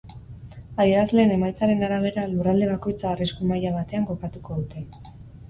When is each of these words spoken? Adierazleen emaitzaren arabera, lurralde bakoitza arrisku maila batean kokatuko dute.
Adierazleen 0.85 1.33
emaitzaren 1.35 1.83
arabera, 1.89 2.23
lurralde 2.31 2.71
bakoitza 2.73 3.07
arrisku 3.11 3.51
maila 3.53 3.77
batean 3.77 4.09
kokatuko 4.11 4.61
dute. 4.65 4.85